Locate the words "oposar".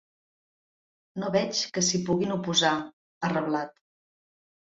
2.37-2.73